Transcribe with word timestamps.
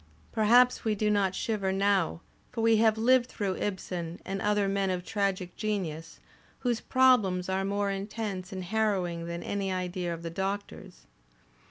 Perhaps 0.31 0.83
we 0.83 0.95
do 0.95 1.11
not 1.11 1.35
shiver 1.35 1.71
now; 1.71 2.21
for 2.51 2.61
we 2.61 2.77
have 2.77 2.97
lived 2.97 3.27
through 3.29 3.57
Ibsen 3.57 4.19
and 4.25 4.41
other 4.41 4.67
men 4.67 4.89
of 4.89 5.05
tragic 5.05 5.55
genius, 5.55 6.19
whose 6.61 6.81
"problems" 6.81 7.49
are 7.49 7.63
more 7.63 7.91
intense 7.91 8.51
and 8.51 8.63
harrowing 8.63 9.27
than 9.27 9.43
any 9.43 9.71
idea 9.71 10.11
of 10.11 10.23
the 10.23 10.31
Doctor's. 10.31 11.05